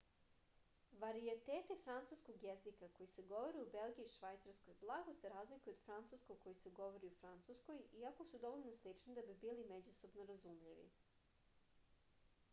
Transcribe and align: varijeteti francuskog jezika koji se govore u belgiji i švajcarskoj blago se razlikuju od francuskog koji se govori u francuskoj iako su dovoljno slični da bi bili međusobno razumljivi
varijeteti 1.01 1.75
francuskog 1.81 2.43
jezika 2.45 2.87
koji 2.95 3.09
se 3.11 3.25
govore 3.33 3.59
u 3.65 3.67
belgiji 3.75 4.07
i 4.09 4.13
švajcarskoj 4.13 4.77
blago 4.85 5.13
se 5.19 5.29
razlikuju 5.33 5.73
od 5.75 5.83
francuskog 5.83 6.39
koji 6.45 6.57
se 6.61 6.71
govori 6.79 7.11
u 7.11 7.13
francuskoj 7.19 7.83
iako 7.99 8.25
su 8.31 8.39
dovoljno 8.47 8.71
slični 8.81 9.15
da 9.19 9.25
bi 9.29 9.35
bili 9.45 9.67
međusobno 9.75 10.25
razumljivi 10.33 10.89